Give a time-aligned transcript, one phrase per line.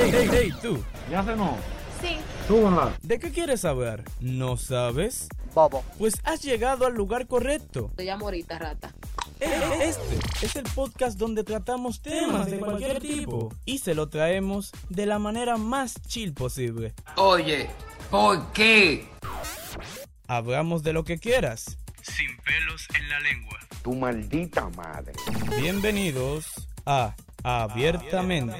[0.00, 0.82] Hey, hey, hey, tú.
[1.10, 1.56] ¿Ya se no?
[2.00, 2.16] Sí.
[2.46, 2.96] Súbanla.
[3.02, 4.04] ¿De qué quieres saber?
[4.20, 5.28] ¿No sabes?
[5.54, 5.82] Bobo.
[5.98, 7.90] Pues has llegado al lugar correcto.
[7.96, 8.94] Te llamo ahorita, rata.
[9.40, 14.70] E- Este es el podcast donde tratamos temas de cualquier tipo y se lo traemos
[14.88, 16.94] de la manera más chill posible.
[17.16, 17.68] Oye,
[18.10, 19.06] ¿por qué?
[20.28, 23.58] Hablamos de lo que quieras, sin pelos en la lengua.
[23.82, 25.12] Tu maldita madre.
[25.58, 28.54] Bienvenidos a Abiertamente.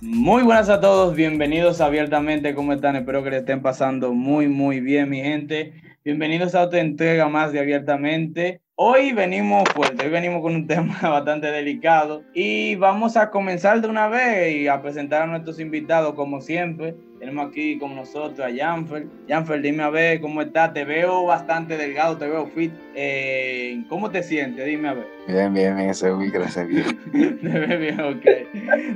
[0.00, 2.94] Muy buenas a todos, bienvenidos abiertamente, ¿cómo están?
[2.94, 5.72] Espero que le estén pasando muy, muy bien, mi gente.
[6.04, 8.60] Bienvenidos a otra entrega más de abiertamente.
[8.76, 13.88] Hoy venimos fuerte, hoy venimos con un tema bastante delicado y vamos a comenzar de
[13.88, 16.94] una vez y a presentar a nuestros invitados como siempre.
[17.18, 19.06] Tenemos aquí con nosotros a Janfer.
[19.28, 20.72] Janfer, dime a ver cómo estás.
[20.72, 22.72] Te veo bastante delgado, te veo fit.
[22.94, 24.64] Eh, ¿Cómo te sientes?
[24.64, 25.06] Dime a ver.
[25.26, 26.86] Bien, bien, bien, ese Wii, gracias Dios.
[27.12, 28.24] Te ves bien, ok.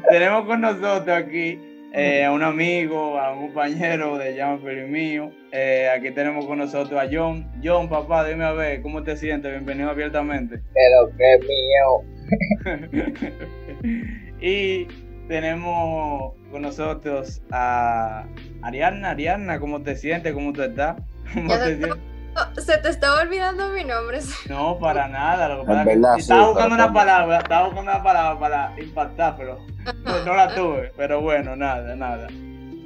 [0.08, 1.58] Tenemos con nosotros aquí
[1.94, 5.30] eh, a un amigo, a un compañero de Janfer y mío.
[5.50, 7.46] Eh, aquí tenemos con nosotros a John.
[7.62, 9.50] John, papá, dime a ver, ¿cómo te sientes?
[9.50, 10.60] Bienvenido abiertamente.
[10.72, 12.02] Pero que mío.
[14.40, 14.86] y
[15.32, 18.26] tenemos con nosotros a
[18.60, 19.12] Ariadna.
[19.12, 20.34] Ariadna, ¿cómo te sientes?
[20.34, 20.96] ¿Cómo tú estás?
[21.34, 21.98] ¿Cómo Ya te sientes?
[22.62, 24.20] Se te estaba olvidando mi nombre.
[24.50, 25.48] No, para nada.
[25.48, 28.40] Lo que pasa es que verdad, sí, estaba buscando una palabra, estaba buscando una palabra
[28.40, 29.58] para impactar, pero
[30.04, 30.92] no, no la tuve.
[30.98, 32.28] Pero bueno, nada, nada.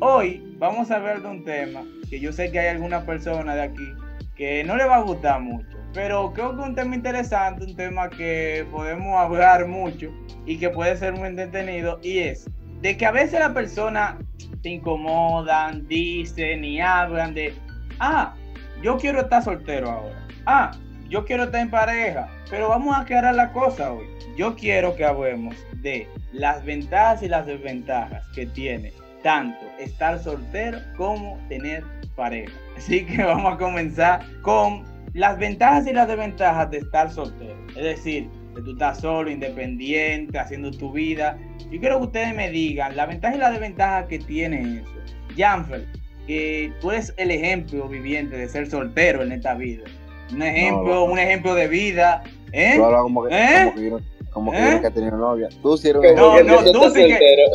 [0.00, 3.62] Hoy vamos a ver de un tema que yo sé que hay alguna persona de
[3.62, 3.92] aquí
[4.36, 8.11] que no le va a gustar mucho, pero creo que un tema interesante, un tema
[8.11, 10.11] que podemos hablar mucho
[10.44, 12.50] y que puede ser muy entretenido y es
[12.83, 14.16] de que a veces las personas
[14.62, 17.55] se incomodan, dicen y hablan de,
[17.98, 18.34] ah,
[18.83, 20.28] yo quiero estar soltero ahora.
[20.44, 20.70] Ah,
[21.08, 22.28] yo quiero estar en pareja.
[22.50, 24.05] Pero vamos a aclarar la cosa hoy.
[24.36, 30.78] Yo quiero que hablemos de las ventajas y las desventajas que tiene tanto estar soltero
[30.98, 31.83] como tener
[32.14, 32.53] pareja.
[32.77, 37.56] Así que vamos a comenzar con las ventajas y las desventajas de estar soltero.
[37.71, 41.38] Es decir, que tú estás solo, independiente, haciendo tu vida.
[41.71, 44.91] Yo quiero que ustedes me digan la ventaja y la desventaja que tiene eso.
[45.37, 45.87] Janfer,
[46.26, 49.84] que tú eres el ejemplo viviente de ser soltero en esta vida.
[50.32, 51.05] Un ejemplo, no.
[51.05, 52.22] un ejemplo de vida.
[52.53, 52.75] ¿eh?
[52.76, 53.65] Tú hablas como que, ¿Eh?
[53.65, 53.99] como que yo
[54.32, 54.60] como que ¿Eh?
[54.60, 55.49] yo nunca he tenido novia.
[55.62, 57.47] Tú sí eres un No, no, tú que-.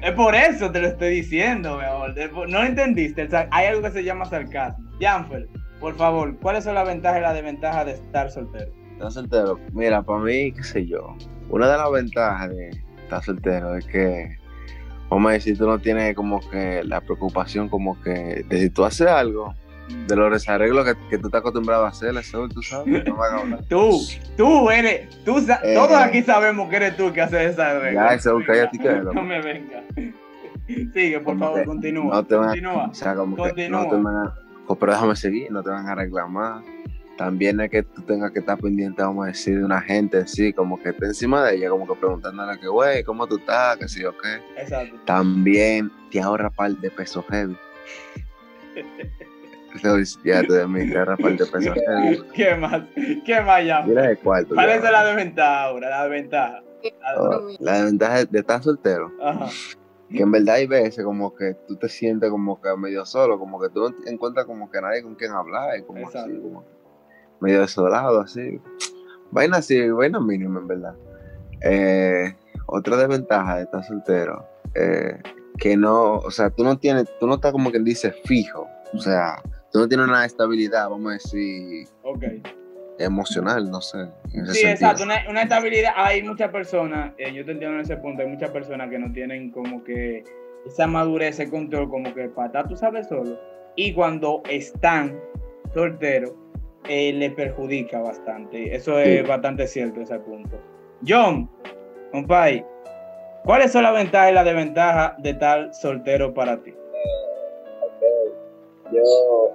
[0.00, 2.14] Es por eso te lo estoy diciendo, mi amor.
[2.48, 3.28] No lo entendiste.
[3.50, 4.84] Hay algo que se llama sarcasmo.
[5.00, 5.48] Janfer,
[5.84, 8.72] por favor, ¿cuáles son las ventajas y las desventajas de estar soltero?
[8.94, 9.60] Estar soltero.
[9.74, 11.14] Mira, para mí, qué sé yo.
[11.50, 12.70] Una de las ventajas de
[13.02, 14.38] estar soltero es que,
[15.10, 18.82] vamos a decir, tú no tienes como que la preocupación como que de si tú
[18.86, 19.52] haces algo,
[20.08, 23.34] de los desarreglos que, que tú estás acostumbrado a hacer, eso tú sabes, no van
[23.34, 23.64] a hablar.
[23.68, 24.00] Tú,
[24.38, 25.74] tú eres, tú, Eh.
[25.74, 28.08] todos aquí sabemos que eres tú que haces esa regla.
[28.08, 29.82] Ya, eso, cállate que No me venga.
[30.94, 32.14] Sigue, por favor, que continúa.
[32.14, 32.86] no te a- Continúa.
[32.86, 33.82] O sea, como que Continúa.
[33.84, 34.34] no te van a,
[34.66, 36.62] oh, pero déjame seguir, no te van a reclamar.
[37.16, 40.52] También es que tú tengas que estar pendiente, vamos a decir, de una gente así,
[40.52, 43.76] como que esté encima de ella, como que preguntándole que, güey, ¿cómo tú estás?
[43.76, 44.60] Que sí o qué.
[44.60, 44.96] Exacto.
[45.04, 47.56] También te ahorra par de pesos heavy.
[50.24, 52.22] Ya te de mí, te ahorra par de pesos heavy.
[52.32, 52.82] ¿Qué más?
[53.24, 53.86] ¿Qué más, Janfer?
[53.86, 54.54] Mira el cuarto.
[54.54, 54.74] ¿Cuál ya.
[54.76, 55.90] es la desventaja ahora?
[55.90, 56.62] La desventaja.
[57.18, 59.48] Oh, la desventaja de estar soltero, Ajá.
[60.10, 63.60] Que en verdad hay veces como que tú te sientes como que medio solo, como
[63.60, 66.42] que tú no encuentras como que nadie con quien hablar, y como así, Exacto.
[66.42, 66.64] como
[67.40, 68.60] medio desolado, así.
[69.30, 70.94] Vaina así, vaina mínima en verdad.
[71.62, 75.18] Eh, otra desventaja de estar soltero, eh,
[75.58, 78.98] que no, o sea, tú no tienes, tú no estás como quien dice fijo, o
[78.98, 79.42] sea,
[79.72, 82.24] tú no tienes una estabilidad, vamos a decir, Ok.
[82.98, 83.98] Emocional, no sé.
[84.32, 84.70] en ese Sí, sentido.
[84.90, 85.92] exacto, una, una estabilidad.
[85.96, 89.12] Hay muchas personas, eh, yo te entiendo en ese punto, hay muchas personas que no
[89.12, 90.22] tienen como que
[90.66, 93.38] esa madurez, ese control, como que para estar, tú sabes, solo.
[93.76, 95.18] Y cuando están
[95.74, 96.32] solteros,
[96.88, 98.74] eh, le perjudica bastante.
[98.74, 100.58] Eso es bastante cierto, ese punto.
[101.06, 101.50] John,
[102.12, 102.64] compadre,
[103.44, 106.74] ¿cuáles son las ventajas y las desventajas de estar soltero para ti?
[108.92, 109.53] Yo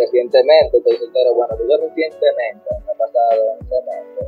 [0.00, 1.34] recientemente estoy soltero.
[1.34, 3.30] Bueno, digo recientemente, me ha pasado
[3.60, 4.20] recientemente.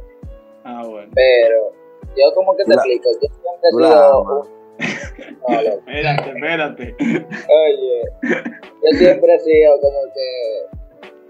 [0.65, 1.11] Ah, bueno.
[1.15, 1.73] Pero
[2.17, 4.63] yo como que te explico, yo siempre he sido un...
[5.49, 5.59] No.
[5.61, 6.97] Espérate, espérate.
[7.01, 10.79] Oye, yo siempre he sido como que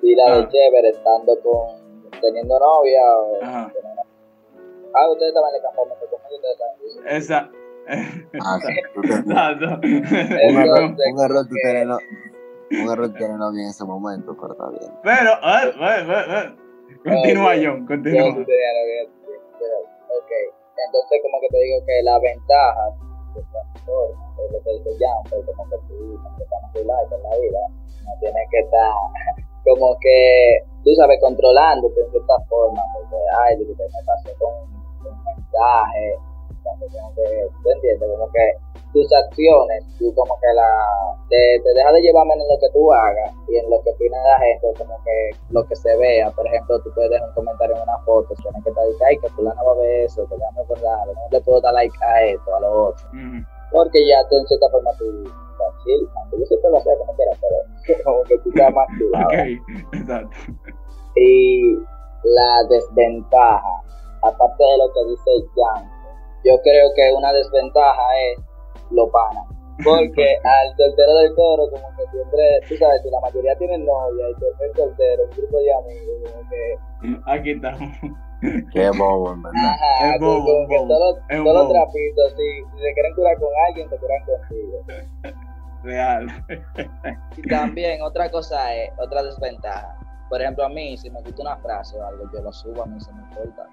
[0.01, 0.39] pila Ah.
[0.39, 3.43] de chévere estando con, teniendo novia o...
[3.43, 3.73] Ajá.
[4.95, 7.53] Ah, ustedes estaban en el campamento conmigo, ustedes estaban.
[8.41, 8.73] Ah, sí,
[9.13, 9.65] Exacto.
[9.75, 11.99] un error, Entonces, un error tú tener no-
[12.81, 14.93] un error tú tener novia en ese momento, pero está bien.
[15.03, 16.57] Pero, a ver, a ver, a ver.
[17.03, 18.45] Continúa, John, Yo continúa.
[18.47, 19.77] pero,
[20.17, 20.33] ok.
[20.87, 22.95] Entonces, como que te digo que la ventaja,
[23.85, 24.35] forma.
[24.39, 27.61] Es lo que dice Jan, pero como que tú como que estás en la vida.
[28.05, 28.93] No tienes que estar
[29.65, 32.83] como que, tú sabes, controlándote en cierta forma.
[32.95, 36.19] Porque, ay, que me pasó con un mensaje.
[36.63, 38.09] Cuando tengo que, ¿tú entiendes?
[38.11, 38.45] Como que
[38.93, 40.69] tus acciones, tú como que la,
[41.29, 44.17] te, te deja de llevarme en lo que tú hagas y en lo que opina
[44.23, 46.31] la gente, como que lo que se vea.
[46.31, 49.19] Por ejemplo, tú puedes dejar un comentario en una foto, tienes que estar diciendo, ay,
[49.19, 52.23] que fulano va a ver eso, que déjame acordar, no le puedo dar like a
[52.25, 53.07] esto, a lo otro.
[53.73, 57.33] Porque ya tú en cierta forma tú estás chill, yo siempre lo hacía como quiera,
[57.41, 59.61] pero como que tú estás más chill
[59.93, 60.37] exacto.
[61.17, 61.77] Y
[62.25, 63.83] la desventaja,
[64.23, 65.91] aparte de lo que dice Jan,
[66.45, 68.03] yo creo que una desventaja
[68.33, 68.41] es
[68.95, 69.43] lo pana.
[69.85, 74.31] Porque al soltero del coro, como que siempre, tú sabes, si la mayoría tienen novia
[74.31, 77.91] y tú eres soltero, un grupo de amigos, como que, Aquí estamos.
[78.73, 79.61] Qué bobo, en verdad.
[79.65, 83.89] ajá, Es bobo, como que todos, los trapitos, si, si se quieren curar con alguien,
[83.89, 84.85] se curan contigo.
[85.85, 86.27] Real.
[87.37, 89.97] Y también otra cosa es, otra desventaja.
[90.29, 92.87] Por ejemplo, a mí, si me gusta una frase o algo, yo lo subo, a
[92.87, 93.67] mí se me importa.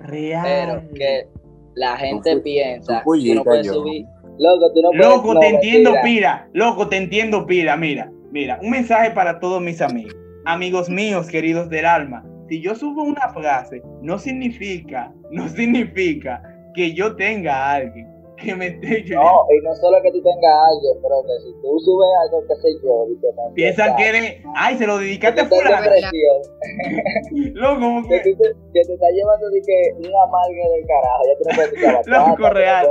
[0.00, 0.42] Real.
[0.44, 1.28] Pero que
[1.74, 3.74] la gente piensa tú que fullita, puede yo.
[3.74, 4.06] subir.
[4.42, 5.06] Loco, tú no puedes.
[5.06, 6.48] Loco, no, te entiendo pila.
[6.52, 7.76] Loco, te entiendo pila.
[7.76, 8.58] Mira, mira.
[8.62, 10.16] Un mensaje para todos mis amigos.
[10.44, 12.24] Amigos míos, queridos del alma.
[12.48, 16.42] Si yo subo una frase, no significa, no significa
[16.74, 18.11] que yo tenga a alguien
[18.42, 21.52] que me esté No, y no solo que tú tengas a alguien, pero que si
[21.62, 24.42] tú subes algo, qué sé yo, y que me Piensan que eres.
[24.54, 25.86] Ay, se lo dedicaste a que fulano.
[27.54, 28.30] Loco, que, que.
[28.30, 31.54] tú te, que te está llevando de que un amargue del carajo, ya tú no
[31.54, 32.86] puedes escuchar bachata, Loco, real.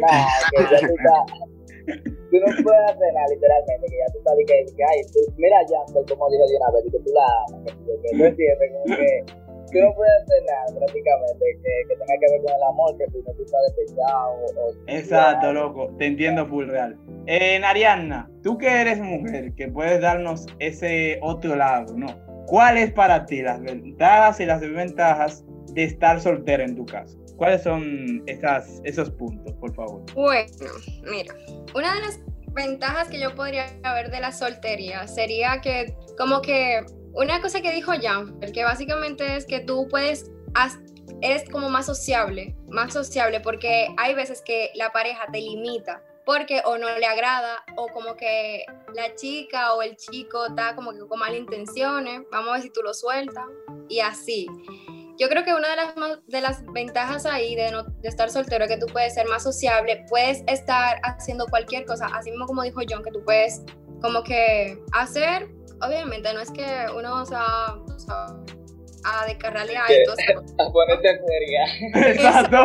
[0.00, 1.22] Nah, que ya tú estás,
[2.30, 5.20] tú no puedes hacer nada, literalmente, que ya tú estás de que, que, ay, tú,
[5.36, 8.24] mira ya, pues, como dijo de una vez, que tú la amas, que, que tú
[8.30, 12.54] entiendes, como que tú no puedes hacer nada, prácticamente, que, que tenga que ver con
[12.54, 15.94] el amor, que si no tú estás despechado, o, o Exacto, loco.
[15.98, 16.98] Te entiendo full real.
[17.26, 22.06] Eh, Arianna, tú que eres mujer, que puedes darnos ese otro lado, ¿no?
[22.46, 27.18] ¿Cuáles para ti las ventajas y las desventajas de estar soltera en tu caso?
[27.36, 30.02] ¿Cuáles son esas, esos puntos, por favor?
[30.14, 30.46] Bueno,
[31.10, 31.34] mira,
[31.74, 32.20] una de las
[32.54, 36.80] ventajas que yo podría ver de la soltería sería que, como que,
[37.16, 40.30] una cosa que dijo Jan, que básicamente es que tú puedes,
[41.22, 46.02] eres como más sociable, más sociable, porque hay veces que la pareja te limita.
[46.24, 48.64] Porque o no le agrada, o como que
[48.94, 52.70] la chica o el chico está como que con malas intenciones, vamos a ver si
[52.70, 53.44] tú lo sueltas,
[53.88, 54.48] y así.
[55.18, 55.94] Yo creo que una de las,
[56.26, 59.44] de las ventajas ahí de, no- de estar soltero es que tú puedes ser más
[59.44, 63.62] sociable, puedes estar haciendo cualquier cosa, así mismo como dijo John, que tú puedes
[64.02, 65.48] como que hacer,
[65.82, 68.26] obviamente no es que uno se va o sea,
[69.06, 70.14] a eso.
[70.58, 71.64] a ponerte seria.
[72.12, 72.64] Exacto.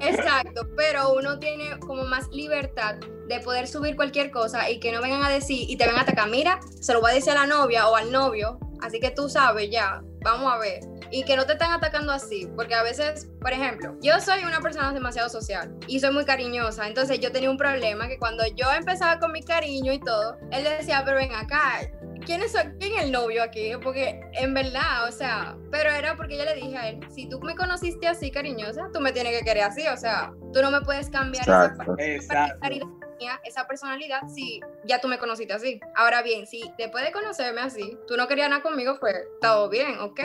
[0.06, 2.96] Exacto, pero uno tiene como más libertad
[3.28, 6.02] de poder subir cualquier cosa y que no vengan a decir y te vengan a
[6.02, 9.10] atacar, mira, se lo voy a decir a la novia o al novio, así que
[9.10, 10.80] tú sabes ya, vamos a ver.
[11.10, 14.60] Y que no te están atacando así, porque a veces, por ejemplo, yo soy una
[14.60, 18.72] persona demasiado social y soy muy cariñosa, entonces yo tenía un problema que cuando yo
[18.72, 21.80] empezaba con mi cariño y todo, él decía, pero ven acá,
[22.24, 23.72] ¿quién es, quién es el novio aquí?
[23.82, 27.40] Porque en verdad, o sea, pero era porque yo le dije a él, si tú
[27.40, 30.80] me conociste así cariñosa, tú me tienes que querer así, o sea, tú no me
[30.80, 31.94] puedes cambiar esa Exacto.
[31.98, 33.09] Exacto.
[33.44, 35.80] Esa personalidad si ya tú me conociste así.
[35.94, 39.98] Ahora bien, si después de conocerme así, tú no querías nada conmigo, pues todo bien,
[40.00, 40.20] ok.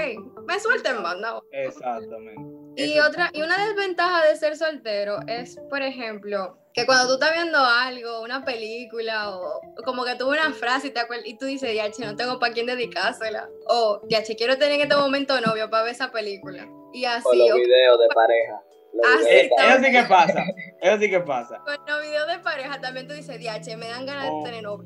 [0.45, 1.39] Me suelten banda.
[1.51, 2.41] Exactamente.
[2.77, 7.31] Y otra, y una desventaja de ser soltero es, por ejemplo, que cuando tú estás
[7.33, 11.45] viendo algo, una película, o, como que tuve una frase y, te acuer- y tú
[11.45, 13.47] dices, Diache, no tengo para quién dedicársela.
[13.67, 16.67] O, Diache, quiero tener en este momento novio para ver esa película.
[16.91, 18.61] Y así, O los videos de pareja.
[19.03, 20.43] Ah, Eh, sí, eso sí que pasa.
[20.81, 21.61] Eso sí que pasa.
[21.65, 24.39] con los videos de pareja también tú dices, Diache, me dan ganas Oh.
[24.39, 24.85] de tener novio.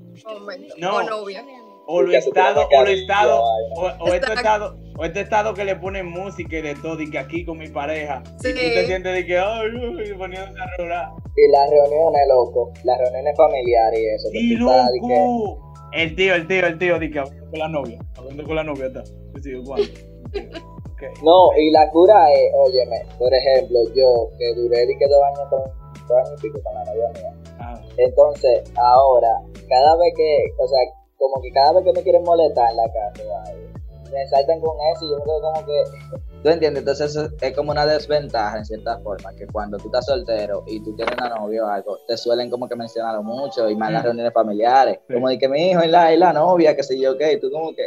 [0.78, 0.96] No.
[0.96, 1.44] O novia.
[1.92, 5.76] O lo estado, o lo estado, o, o este estado, o este estado que le
[5.76, 8.50] ponen música y de todo, y que aquí con mi pareja, Sí.
[8.50, 11.10] y tú te sientes de que, ay, ay, poniéndose a rolar.
[11.36, 12.72] Y las reuniones, loco.
[12.84, 14.30] Las reuniones familiares y eso.
[14.32, 15.74] que- loco.
[15.94, 18.64] El tío, el tío, el tío, de que hablando con la novia, hablando con la
[18.64, 19.04] novia, está.
[19.04, 19.88] Yo sigo, ¿cuándo?
[21.24, 25.50] No, y la cura es, óyeme, por ejemplo, yo que duré de que dos años
[25.50, 25.62] con,
[26.08, 27.34] dos años y pico con la novia mía.
[27.60, 30.80] Ah, Entonces, ahora, cada vez que, o sea,
[31.18, 33.80] como que cada vez que me quieren molestar en la casa, o algo,
[34.12, 35.84] me saltan con eso y yo me quedo como que...
[36.42, 36.82] ¿Tú entiendes?
[36.82, 40.82] Entonces eso es como una desventaja en cierta forma, que cuando tú estás soltero y
[40.84, 43.96] tú tienes una novia o algo, te suelen como que mencionarlo mucho y más en
[43.96, 45.00] las reuniones familiares.
[45.08, 45.14] Sí.
[45.14, 47.40] Como de que mi hijo y la, y la novia, que sé yo, qué, y
[47.40, 47.84] tú como que...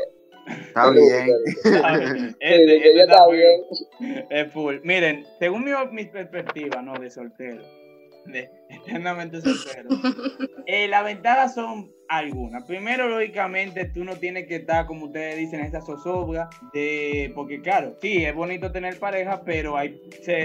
[0.47, 1.29] Está bien.
[1.65, 2.31] está bien.
[2.31, 4.27] Sí, Este- este está bien.
[4.31, 4.77] Es full.
[4.83, 6.95] Miren, según mi, mi perspectiva, ¿no?
[6.95, 7.63] De soltero,
[8.27, 9.89] de eternamente soltero.
[10.67, 12.63] Eh, las ventajas son algunas.
[12.65, 17.61] Primero, lógicamente, tú no tienes que estar, como ustedes dicen, en esa zozobra de, porque
[17.61, 20.01] claro, sí, es bonito tener pareja, pero hay,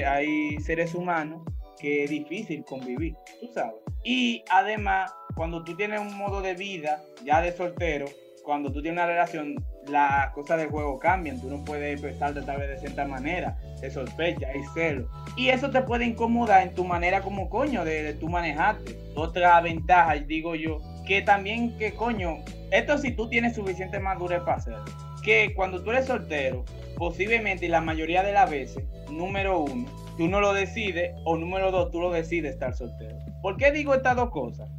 [0.07, 1.43] hay seres humanos
[1.79, 3.75] que es difícil convivir, tú sabes.
[4.03, 8.07] Y además, cuando tú tienes un modo de vida ya de soltero,
[8.43, 9.55] cuando tú tienes una relación,
[9.89, 11.39] las cosas del juego cambian.
[11.39, 15.09] Tú no puedes expresarte tal vez de cierta manera, de sospecha, hay celo.
[15.35, 18.97] Y eso te puede incomodar en tu manera como coño de, de manejarte.
[19.15, 22.39] Otra ventaja, digo yo, que también que coño,
[22.71, 24.85] esto si tú tienes suficiente madurez para hacerlo.
[25.23, 26.65] Que cuando tú eres soltero,
[26.97, 29.85] posiblemente y la mayoría de las veces, número uno,
[30.17, 33.17] tú no lo decides, o número dos, tú lo decides estar soltero.
[33.41, 34.69] ¿Por qué digo estas dos cosas?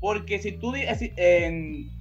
[0.00, 0.72] Porque si tú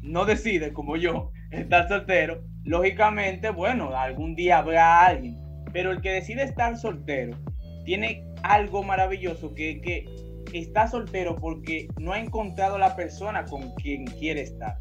[0.01, 5.35] no decides, como yo, estar soltero, lógicamente, bueno, algún día habrá alguien.
[5.73, 7.37] Pero el que decide estar soltero
[7.85, 10.05] tiene algo maravilloso que, que
[10.53, 14.77] está soltero porque no ha encontrado la persona con quien quiere estar.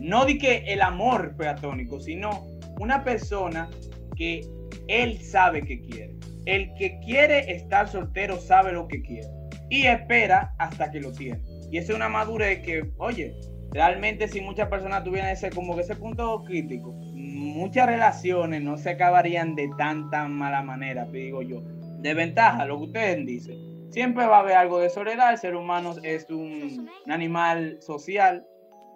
[0.00, 2.46] No di que el amor platónico, sino
[2.80, 3.68] una persona
[4.16, 4.40] que
[4.88, 6.16] él sabe que quiere.
[6.46, 9.28] El que quiere estar soltero sabe lo que quiere
[9.70, 11.40] y espera hasta que lo tiene.
[11.70, 13.34] Y esa es una madurez que, oye,
[13.72, 18.90] realmente si muchas personas tuvieran ese como que ese punto crítico, muchas relaciones no se
[18.90, 21.62] acabarían de tan mala manera, digo yo.
[22.00, 23.72] De ventaja, lo que ustedes dicen.
[23.90, 28.46] Siempre va a haber algo de soledad, el ser humano es un, animal social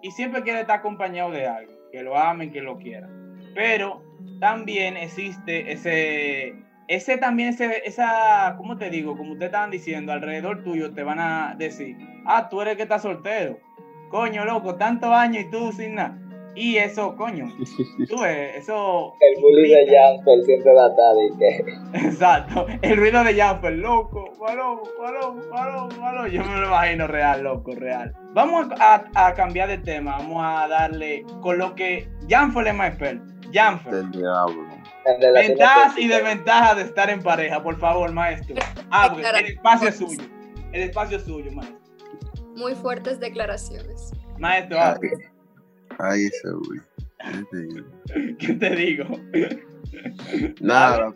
[0.01, 3.37] y siempre quiere estar acompañado de algo, que lo amen, que lo quieran.
[3.53, 4.01] Pero
[4.39, 6.55] también existe ese,
[6.87, 9.15] ese también, ese, esa, ¿cómo te digo?
[9.15, 12.83] Como ustedes estaban diciendo, alrededor tuyo te van a decir, ah, tú eres el que
[12.83, 13.59] estás soltero.
[14.09, 16.17] Coño, loco, tantos años y tú sin nada.
[16.55, 17.45] Y eso, coño,
[18.09, 19.13] tú ves, eso...
[19.19, 23.73] El bully de Janfer siempre va a estar y que Exacto, el ruido de Jumper,
[23.73, 26.31] loco, balón, balón, balón, balón.
[26.31, 28.11] Yo me lo imagino real, loco, real.
[28.33, 32.89] Vamos a, a cambiar de tema, vamos a darle con lo que Janfer es más
[32.89, 33.23] experto.
[33.53, 34.65] Janfer, Del diablo.
[35.35, 38.55] ventajas y desventajas de estar en pareja, por favor, maestro.
[38.89, 40.23] Abre, el espacio es suyo.
[40.71, 41.77] El espacio es suyo, maestro.
[42.57, 44.11] Muy fuertes declaraciones.
[44.39, 44.97] Maestro, Ay,
[45.99, 46.79] ay, ese güey.
[48.39, 49.05] ¿Qué te digo?
[50.59, 51.13] Nada.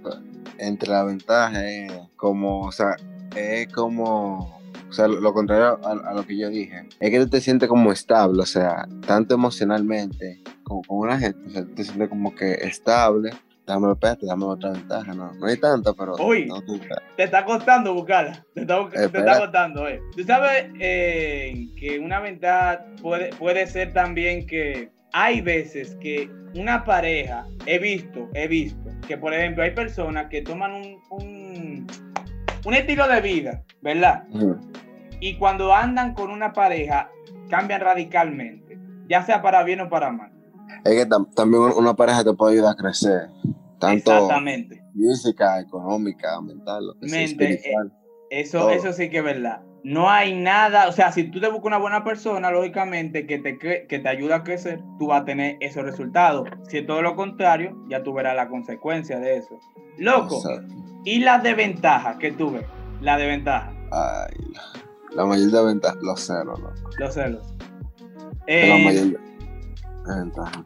[0.59, 2.95] Entre la ventaja es como, o sea,
[3.35, 7.19] es como, o sea, lo, lo contrario a, a lo que yo dije, es que
[7.19, 11.63] tú te sientes como estable, o sea, tanto emocionalmente como con una gente, o sea,
[11.63, 13.31] tú te sientes como que estable.
[13.71, 16.45] Dame, espérate, dame otra ventaja, no, no hay tanta, pero Uy.
[16.45, 16.77] no tú-
[17.15, 18.43] Te está costando buscarla.
[18.53, 19.39] Te está, te está Espera.
[19.39, 20.01] costando, eh.
[20.13, 26.83] Tú sabes eh, que una ventaja puede, puede ser también que hay veces que una
[26.83, 31.87] pareja, he visto, he visto, que por ejemplo hay personas que toman un, un,
[32.65, 34.23] un estilo de vida, ¿verdad?
[35.21, 37.09] Y cuando andan con una pareja,
[37.49, 40.29] cambian radicalmente, ya sea para bien o para mal.
[40.83, 43.27] Es que tam- también una pareja te puede ayudar a crecer,
[43.81, 44.81] tanto Exactamente.
[44.93, 47.93] física, económica, mental, lo que sea, Mente, espiritual.
[48.29, 48.69] Eso, Todo.
[48.71, 49.61] eso sí que es verdad.
[49.83, 53.57] No hay nada, o sea, si tú te buscas una buena persona, lógicamente, que te,
[53.57, 56.47] que te ayuda a crecer, tú vas a tener esos resultados.
[56.69, 59.59] Si es todo lo contrario, ya tú verás la consecuencia de eso.
[59.97, 60.73] Loco, Exacto.
[61.03, 62.65] y la desventaja que tú ves,
[63.01, 64.35] la desventaja, Ay,
[65.15, 66.73] la, mayor de ventaja, los ceros, loco.
[66.99, 67.53] los celos.
[68.47, 70.65] Es la Eh, mayor de de ventaja.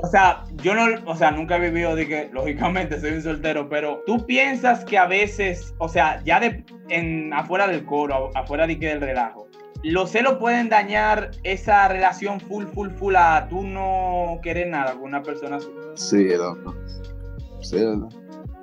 [0.00, 3.68] O sea, yo no, o sea, nunca he vivido de que, lógicamente, soy un soltero,
[3.68, 8.66] pero tú piensas que a veces, o sea, ya de, en, afuera del coro, afuera
[8.66, 9.48] de que del relajo,
[9.84, 15.02] los celos pueden dañar esa relación full, full, full a tú no querer nada con
[15.04, 15.68] una persona así.
[15.94, 16.74] Sí, loco.
[17.60, 18.08] Sí, ¿verdad?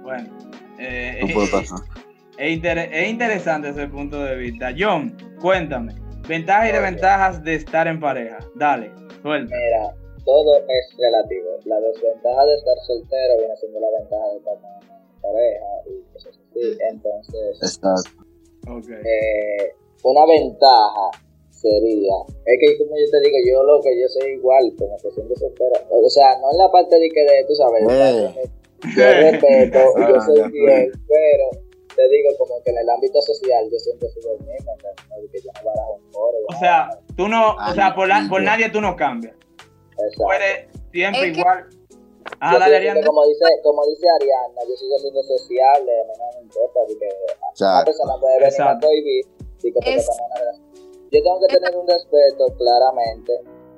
[0.03, 0.29] Bueno,
[0.77, 1.79] eh, No puede pasar.
[2.37, 4.73] es, inter- es interesante ese punto de vista.
[4.77, 5.93] John, cuéntame,
[6.27, 8.37] ventajas y desventajas de estar en pareja.
[8.55, 9.55] Dale, suelta.
[9.55, 11.49] Mira, todo es relativo.
[11.65, 16.13] La desventaja de estar soltero viene siendo la ventaja de estar con una pareja y
[16.13, 16.77] cosas así.
[16.89, 18.23] Entonces, Exacto.
[18.67, 18.89] Ok.
[18.89, 21.11] eh, una ventaja
[21.51, 22.13] sería,
[22.45, 25.35] es que como yo te digo, yo lo que yo soy igual, como que siempre
[25.35, 25.73] soltero.
[25.89, 28.49] O sea, no en la parte de que de, tú sabes, Eh.
[28.95, 30.49] yo respeto, yo Ah, soy ya.
[30.49, 31.49] fiel, pero
[31.95, 34.73] te digo como que en el ámbito social yo siempre soy el mismo,
[35.31, 36.37] que yo no barajo un coro.
[36.53, 39.33] O sea, tú no, o sea, por, la- por nadie tú no cambias.
[39.97, 40.31] Exacto.
[40.33, 41.69] Eres siempre Es que- igual.
[42.39, 43.05] Ah, Yo dale, que Ariana.
[43.05, 47.49] como dice, como dice Ariana, yo sigo siendo sociable, no me importa, de que una
[47.51, 47.85] Exacto.
[47.85, 48.87] persona puede venir a Exacto.
[48.87, 49.25] prohibir,
[49.59, 50.09] sí que porque Es-.
[51.11, 53.31] Yo tengo que tener un respeto, claramente,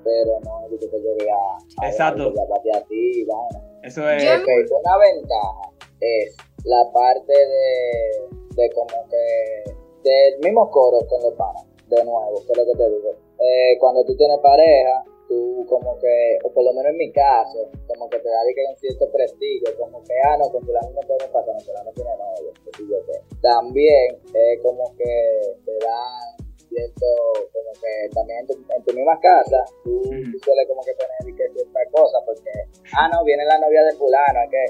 [0.03, 2.23] pero no es de que yo voy a, Exacto.
[2.23, 3.59] a, a, a ti, vaina.
[3.83, 4.23] Eso es.
[4.23, 4.47] Yo- Ok,
[4.81, 9.73] una ventaja es la parte de, de como que
[10.09, 13.11] del mismo coro con los panas, de nuevo, que es lo que te digo.
[13.39, 17.69] Eh, cuando tú tienes pareja, tú como que, o por lo menos en mi caso,
[17.87, 21.01] como que te da que un cierto prestigio, como que, ah, no, con fulano no
[21.01, 22.97] podemos pasar, no, fulano no tiene novio, yo.
[23.41, 26.37] También, eh, como que te dan
[26.69, 27.05] cierto,
[27.53, 31.35] como que también en tu, en tu misma casa, tú, tú, sueles como que tener
[31.35, 32.51] que ciertas cosas, porque,
[32.93, 34.65] ah, no, viene la novia de fulano, que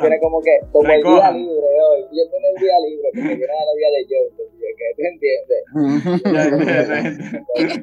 [0.00, 1.36] tiene como que, como Recojan.
[1.36, 4.52] el día libre hoy, yo tengo el día libre, porque viene la novia de Joseph,
[4.78, 5.62] que tú entiendes.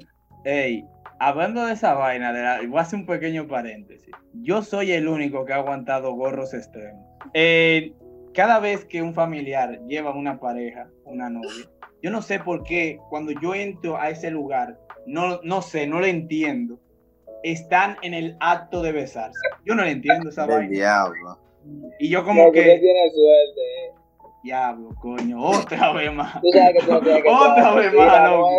[0.45, 0.85] Ey,
[1.19, 4.13] hablando de esa vaina, de la- voy a hacer un pequeño paréntesis.
[4.41, 7.03] Yo soy el único que ha aguantado gorros extremos.
[7.33, 7.93] Eh,
[8.33, 11.65] cada vez que un familiar lleva una pareja, una novia,
[12.01, 15.99] yo no sé por qué cuando yo entro a ese lugar, no, no sé, no
[15.99, 16.79] lo entiendo.
[17.43, 19.39] Están en el acto de besarse.
[19.65, 20.69] Yo no le entiendo esa vaina.
[20.69, 21.39] diablo.
[21.99, 23.61] Y yo como que, tienes suerte.
[23.61, 23.84] eh.
[24.45, 26.35] Diablo, coño, otra vez más.
[27.27, 28.49] Otra vez más, loco.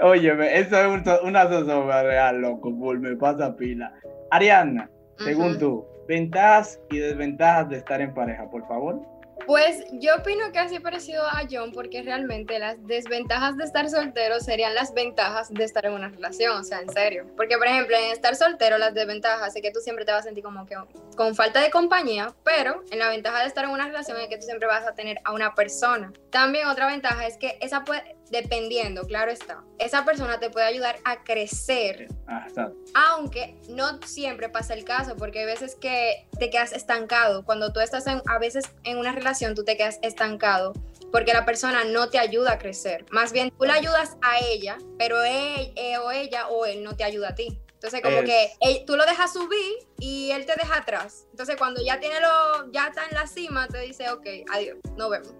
[0.00, 3.92] Óyeme, eso es un- una zozobra real, loco, bull, me pasa pila.
[4.30, 9.00] Ariana, según tú, ventajas y desventajas de estar en pareja, por favor.
[9.46, 14.74] Pues yo opino casi parecido a John porque realmente las desventajas de estar soltero serían
[14.74, 17.26] las ventajas de estar en una relación, o sea, en serio.
[17.36, 20.24] Porque por ejemplo, en estar soltero las desventajas es que tú siempre te vas a
[20.24, 20.76] sentir como que
[21.16, 24.36] con falta de compañía, pero en la ventaja de estar en una relación es que
[24.36, 26.12] tú siempre vas a tener a una persona.
[26.30, 30.98] También otra ventaja es que esa puede, dependiendo, claro está, esa persona te puede ayudar
[31.04, 32.46] a crecer Ah,
[32.94, 37.44] aunque no siempre pasa el caso, porque hay veces que te quedas estancado.
[37.44, 40.72] Cuando tú estás en, a veces en una relación, tú te quedas estancado
[41.12, 43.04] porque la persona no te ayuda a crecer.
[43.10, 46.96] Más bien, tú la ayudas a ella, pero él, eh, o ella o él no
[46.96, 47.60] te ayuda a ti.
[47.74, 51.26] Entonces, como Es- que él- tú lo dejas subir y él te deja atrás.
[51.30, 55.10] Entonces, cuando ya tiene lo, ya está en la cima, te dice, ok, adiós, nos
[55.10, 55.34] vemos.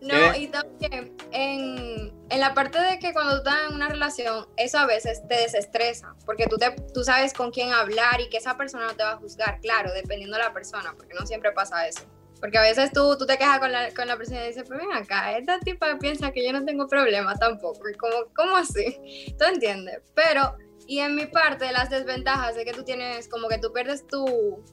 [0.00, 4.46] No, y también en, en la parte de que cuando tú estás en una relación,
[4.56, 8.36] eso a veces te desestresa, porque tú, te, tú sabes con quién hablar y que
[8.36, 11.52] esa persona no te va a juzgar, claro, dependiendo de la persona, porque no siempre
[11.52, 12.02] pasa eso.
[12.40, 14.78] Porque a veces tú, tú te quejas con la, con la persona y dices, pues
[14.78, 17.88] ven acá, esta tipa piensa que yo no tengo problema tampoco.
[17.88, 19.34] Y como, ¿cómo así?
[19.38, 20.00] ¿Tú entiendes?
[20.14, 20.56] Pero,
[20.90, 24.24] y en mi parte, las desventajas de que tú tienes, como que tú pierdes tu,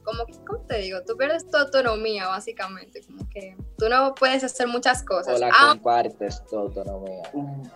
[0.02, 1.02] como, que- ¿cómo te digo?
[1.06, 3.02] Tú pierdes tu autonomía, básicamente.
[3.06, 5.34] Como que tú no puedes hacer muchas cosas.
[5.36, 7.22] O la Ah, compartes tu autonomía.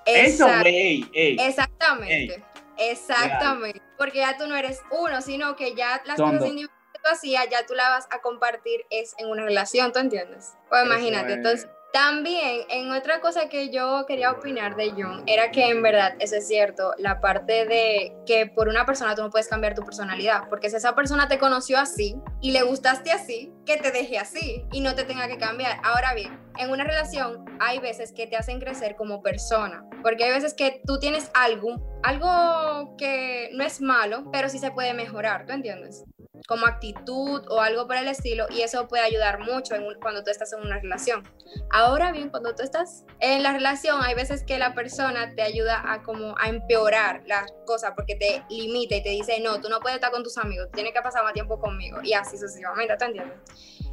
[0.06, 1.36] Eso, güey, ey, ey.
[1.38, 2.42] Exactamente.
[2.78, 3.82] Exactamente.
[3.98, 7.08] Porque ya tú no eres uno, sino que ya las Son cosas individuales que tú
[7.12, 10.54] hacías, ya tú las vas a compartir es en una relación, ¿tú entiendes?
[10.68, 11.32] Pues Eso imagínate.
[11.32, 11.36] es.
[11.36, 16.14] Entonces, también en otra cosa que yo quería opinar de John era que en verdad
[16.18, 19.82] eso es cierto, la parte de que por una persona tú no puedes cambiar tu
[19.82, 24.18] personalidad, porque si esa persona te conoció así y le gustaste así, que te deje
[24.18, 25.78] así y no te tenga que cambiar.
[25.82, 30.30] Ahora bien, en una relación hay veces que te hacen crecer como persona, porque hay
[30.30, 35.46] veces que tú tienes algo, algo que no es malo, pero sí se puede mejorar,
[35.46, 36.04] ¿tú entiendes?
[36.50, 40.52] Como actitud o algo por el estilo, y eso puede ayudar mucho cuando tú estás
[40.52, 41.22] en una relación.
[41.70, 45.80] Ahora bien, cuando tú estás en la relación, hay veces que la persona te ayuda
[45.86, 49.78] a como a empeorar las cosas porque te limita y te dice, no, tú no
[49.78, 53.04] puedes estar con tus amigos, tienes que pasar más tiempo conmigo y así sucesivamente, ¿tú
[53.04, 53.38] entiendes?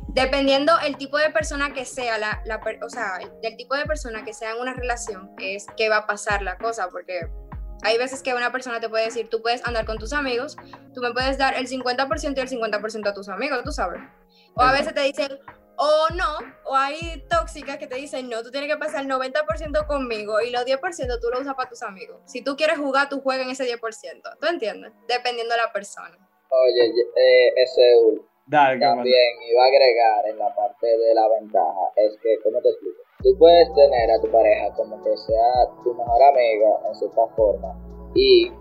[0.08, 4.26] Dependiendo el tipo de persona que sea, la, la o sea, del tipo de persona
[4.26, 7.30] que sea en una relación, es que va a pasar la cosa, porque
[7.84, 10.58] hay veces que una persona te puede decir, tú puedes andar con tus amigos,
[10.94, 14.02] tú me puedes dar el 50% y el 50% a tus amigos, tú sabes.
[14.56, 15.40] O a veces te dicen,
[15.78, 19.86] o no, o hay tóxicas que te dicen, no, tú tienes que pasar el 90%
[19.86, 22.20] conmigo y los 10% tú lo usas para tus amigos.
[22.26, 24.38] Si tú quieres jugar, tú juegas en ese 10%.
[24.40, 24.92] ¿Tú entiendes?
[25.08, 26.18] Dependiendo de la persona.
[26.50, 27.94] Oye, eh, ese
[28.48, 32.70] Dale, también iba a agregar en la parte de la ventaja, es que, ¿cómo te
[32.70, 33.04] explico?
[33.24, 37.76] Tú puedes tener a tu pareja como que sea tu mejor amiga en cierta forma.
[38.14, 38.52] Y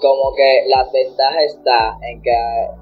[0.00, 2.32] como que la ventaja está en que,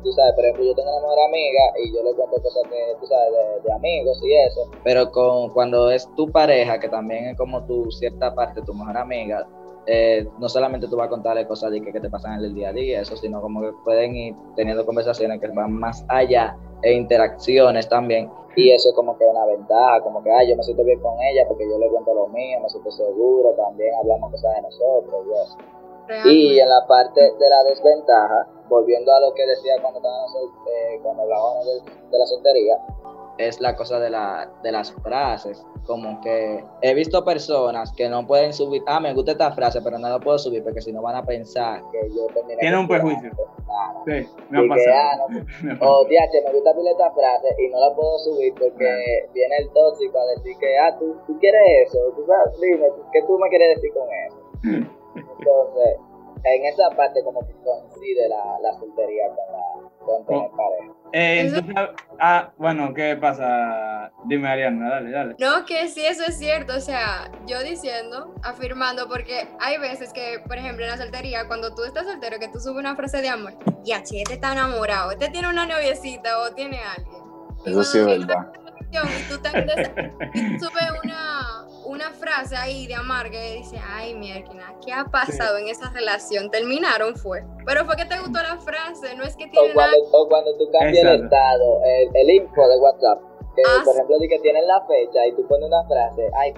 [0.02, 2.96] tú sabes, por ejemplo, yo tengo una mejor amiga y yo le cuento cosas que,
[2.98, 7.26] tú sabes, de, de amigos y eso, pero con, cuando es tu pareja, que también
[7.26, 9.46] es como tu cierta parte, tu mejor amiga,
[9.86, 12.54] eh, no solamente tú vas a contarle cosas de que, que te pasan en el
[12.54, 16.56] día a día, eso, sino como que pueden ir teniendo conversaciones que van más allá
[16.82, 18.30] e interacciones también.
[18.54, 21.14] Y eso es como que una ventaja, como que, ay, yo me siento bien con
[21.22, 25.26] ella porque yo le cuento lo mío, me siento seguro, también hablamos cosas de nosotros
[25.26, 26.28] y eso.
[26.28, 30.34] Y en la parte de la desventaja, volviendo a lo que decía cuando, estábamos,
[30.66, 32.76] eh, cuando hablábamos de, de la soltería,
[33.38, 38.26] es la cosa de, la, de las frases como que he visto personas que no
[38.26, 41.02] pueden subir, ah, me gusta esta frase, pero no la puedo subir porque si no
[41.02, 42.58] van a pensar que yo terminé.
[42.58, 44.02] Tiene un nada.
[44.06, 45.28] Sí, me ha que, ah, pasado.
[45.28, 45.98] no, Me ha pasado.
[45.98, 50.18] o diache, me gusta esta frase y no la puedo subir porque viene el tóxico
[50.18, 53.76] a decir que, ah, tú, tú quieres eso, tú sabes, dime, ¿qué tú me quieres
[53.76, 54.38] decir con eso?
[55.14, 55.98] Entonces,
[56.44, 60.56] en esa parte como que coincide la, la soltería con la con tener Oh.
[60.56, 60.92] pareja.
[61.14, 61.74] Eh, entonces,
[62.20, 64.10] ah, bueno, ¿qué pasa?
[64.24, 65.36] Dime, Ariana, dale, dale.
[65.38, 66.74] No, que sí, eso es cierto.
[66.74, 71.74] O sea, yo diciendo, afirmando, porque hay veces que, por ejemplo, en la soltería, cuando
[71.74, 73.52] tú estás soltero, que tú subes una frase de amor,
[73.84, 77.22] ya, che, este está enamorado, este tiene una noviecita o tiene alguien.
[77.66, 78.36] Y Eso sí es verdad.
[78.38, 81.31] una relación Y tú, te- y tú subes una,
[81.92, 86.50] una frase ahí de amarga y dices, ay, mierda, ¿qué ha pasado en esa relación?
[86.50, 87.42] Terminaron, fue.
[87.66, 89.90] Pero fue que te gustó la frase, no es que O tiene nada.
[89.92, 91.24] cuando, o cuando tú cambias el Exacto.
[91.24, 93.20] estado, el, el info de WhatsApp,
[93.54, 93.98] que Ah, por sí.
[93.98, 96.54] ejemplo, di que tienen la fecha y tú pones una frase, ay,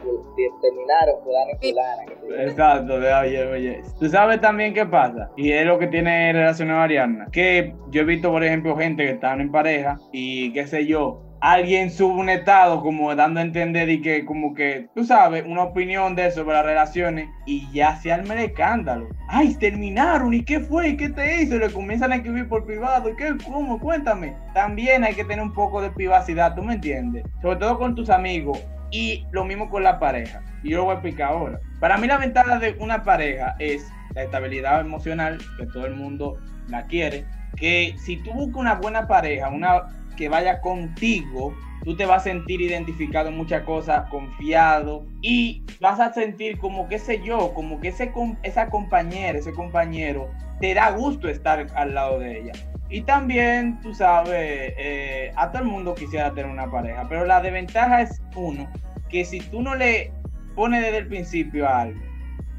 [0.62, 2.04] terminaron fulano y fulana.
[2.06, 2.34] que sí.
[2.50, 3.82] Exacto, de oye, oye.
[3.98, 8.02] Tú sabes también qué pasa, y es lo que tiene relacionado a Ariana, que yo
[8.02, 12.14] he visto, por ejemplo, gente que están en pareja y qué sé yo, alguien sube
[12.14, 16.28] un estado como dando a entender y que como que, tú sabes, una opinión de
[16.28, 19.10] eso sobre las relaciones y ya se arma el escándalo.
[19.28, 20.88] Ay, terminaron, ¿y qué fue?
[20.88, 21.56] ¿Y qué te hizo?
[21.56, 23.34] Y le comienzan a escribir por privado, ¿y qué?
[23.44, 23.78] ¿Cómo?
[23.78, 24.34] Cuéntame.
[24.54, 27.24] También hay que tener un poco de privacidad, ¿tú me entiendes?
[27.42, 28.58] Sobre todo con tus amigos
[28.90, 30.40] y lo mismo con la pareja.
[30.62, 31.60] Y yo lo voy a explicar ahora.
[31.78, 36.38] Para mí la ventaja de una pareja es la estabilidad emocional, que todo el mundo
[36.68, 37.26] la quiere.
[37.56, 39.82] Que si tú buscas una buena pareja, una
[40.16, 46.00] que vaya contigo, tú te vas a sentir identificado en muchas cosas, confiado y vas
[46.00, 50.90] a sentir como, qué sé yo, como que ese, esa compañera, ese compañero, te da
[50.90, 52.52] gusto estar al lado de ella.
[52.88, 57.40] Y también, tú sabes, eh, a todo el mundo quisiera tener una pareja, pero la
[57.40, 58.70] desventaja es uno,
[59.08, 60.12] que si tú no le
[60.54, 62.00] pones desde el principio a algo,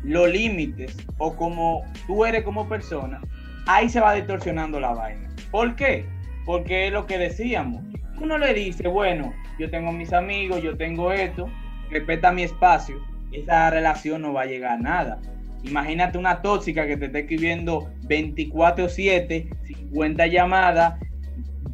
[0.03, 3.21] los límites o como tú eres como persona,
[3.65, 5.29] ahí se va distorsionando la vaina.
[5.51, 6.05] ¿Por qué?
[6.45, 7.83] Porque es lo que decíamos.
[8.19, 11.49] Uno le dice, bueno, yo tengo mis amigos, yo tengo esto,
[11.89, 12.95] respeta mi espacio,
[13.31, 15.19] esa relación no va a llegar a nada.
[15.63, 20.99] Imagínate una tóxica que te está escribiendo 24/7, 50 llamadas,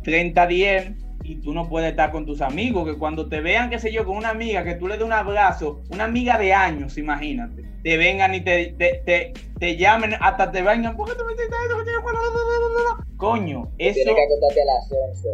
[0.04, 0.92] 30 10
[1.24, 4.06] y tú no puedes estar con tus amigos, que cuando te vean, qué sé yo,
[4.06, 7.98] con una amiga, que tú le des un abrazo, una amiga de años, imagínate, te
[7.98, 11.56] vengan y te, te, te, te llamen, hasta te vengan, ¿por qué tú me hiciste
[11.68, 11.76] eso?
[11.76, 15.30] ¿Por qué yo- Coño, eso Tienes que acostarte a las 11.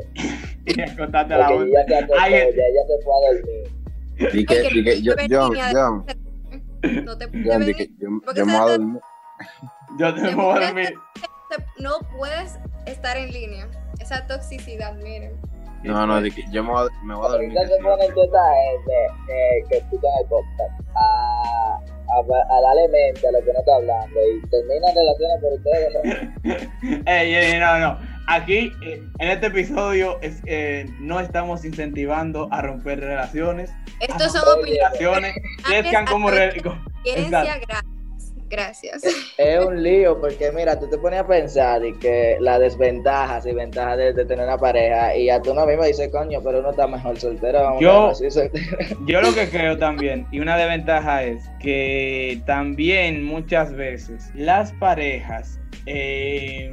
[0.66, 1.82] tienes que contarte a la Porque otra.
[1.82, 4.34] ya se acostó, Ay, ya, ya se fue a dormir.
[4.34, 6.06] Di que, di que, yo, no te John, John,
[7.06, 9.02] No te John, di que yo, yo me voy a dormir.
[10.00, 10.94] Yo te Te voy a puedes- dormir.
[11.50, 13.68] te- no puedes estar en línea.
[14.00, 15.34] Esa toxicidad, miren.
[15.84, 17.58] No, no, di que yo me voy, a- me voy a dormir.
[17.58, 22.18] Ahorita se ponen toda esta gente eh, que escuchan el podcast a, a,
[22.58, 25.94] a darle mente a lo que no está hablando y terminan relaciones por ustedes.
[25.94, 27.02] ¿no?
[27.12, 28.00] Ey, ey, no, no.
[28.30, 33.72] Aquí, eh, en este episodio, es, eh, no estamos incentivando a romper relaciones.
[34.02, 35.00] Estos son opiniones.
[35.00, 35.34] relaciones.
[35.66, 36.30] Crezcan como...
[36.30, 37.66] re- co- Gerencia Exacto.
[37.68, 37.90] gratis.
[38.50, 39.04] Gracias.
[39.38, 43.54] Es un lío porque mira, tú te pones a pensar y que las desventajas y
[43.54, 46.72] ventajas de, de tener una pareja y a tú no mismo dices, coño, pero uno
[46.72, 47.80] está mejor soltero.
[47.80, 48.78] Yo- a ver, así soltero.
[49.06, 55.60] Yo lo que creo también, y una desventaja es que también muchas veces las parejas
[55.86, 56.72] eh,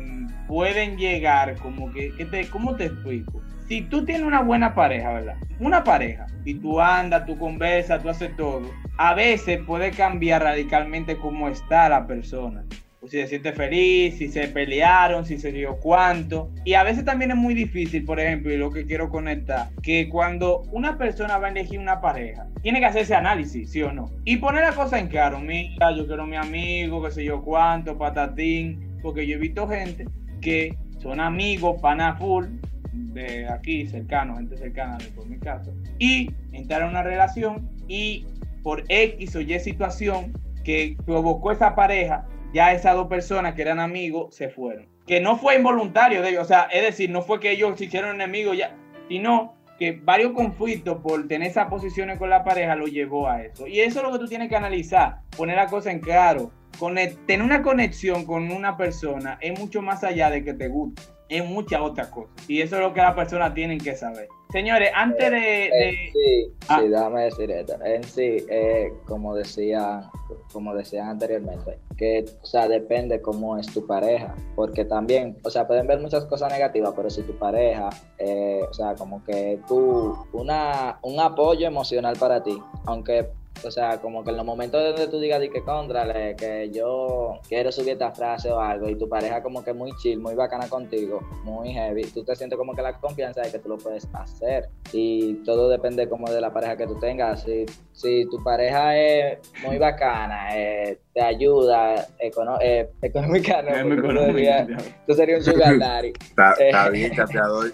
[0.49, 3.41] pueden llegar como que, que te, ¿cómo te explico?
[3.67, 5.37] Si tú tienes una buena pareja, ¿verdad?
[5.59, 11.17] Una pareja, y tú andas, tú conversas, tú haces todo, a veces puede cambiar radicalmente
[11.17, 12.65] cómo está la persona.
[13.01, 16.51] O si se siente feliz, si se pelearon, si se dio cuánto.
[16.65, 20.09] Y a veces también es muy difícil, por ejemplo, y lo que quiero conectar, que
[20.09, 23.93] cuando una persona va a elegir una pareja, tiene que hacer ese análisis, ¿sí o
[23.93, 24.11] no?
[24.25, 27.99] Y poner la cosa en claro, mira, yo quiero mi amigo, qué sé yo cuánto,
[27.99, 30.07] patatín, porque yo he visto gente
[30.41, 32.47] que son amigos, pana full,
[32.95, 38.27] de aquí, cercanos, gente cercana por mi casa, y entraron a una relación y
[38.63, 40.33] por X o Y situación
[40.65, 44.87] que provocó esa pareja, ya esas dos personas que eran amigos se fueron.
[45.07, 47.85] Que no fue involuntario de ellos, o sea, es decir, no fue que ellos se
[47.87, 48.75] hicieron enemigos ya,
[49.09, 53.67] sino que varios conflictos por tener esas posiciones con la pareja lo llevó a eso.
[53.67, 56.53] Y eso es lo que tú tienes que analizar, poner la cosa en claro.
[56.79, 61.03] Conect- tener una conexión con una persona es mucho más allá de que te guste.
[61.29, 62.31] En muchas otras cosas.
[62.49, 64.29] Y eso es lo que las personas tienen que saber.
[64.53, 65.67] Señores, antes de...
[65.67, 66.79] Eh, de- sí, Ah.
[66.81, 67.75] sí, déjame decir esto.
[67.85, 70.09] En sí, eh, como decía,
[70.53, 75.67] como decían anteriormente, que, o sea, depende cómo es tu pareja, porque también, o sea,
[75.67, 80.17] pueden ver muchas cosas negativas, pero si tu pareja, eh, o sea, como que tú,
[80.33, 82.57] una, un apoyo emocional para ti,
[82.87, 83.29] aunque
[83.63, 87.41] o sea, como que en los momentos donde tú digas di que contrale, que yo
[87.49, 90.69] quiero subir esta frase o algo, y tu pareja como que muy chill, muy bacana
[90.69, 94.07] contigo, muy heavy, tú te sientes como que la confianza de que tú lo puedes
[94.13, 94.69] hacer.
[94.93, 97.43] Y todo depende como de la pareja que tú tengas.
[97.43, 104.13] Si, si tu pareja es muy bacana, eh, te ayuda econo- eh, económica, no, tú
[104.33, 104.69] serías-
[105.07, 106.09] tú serías un sugar daddy.
[106.21, 106.67] Está, Eh.
[106.69, 107.73] está bien, chapeador.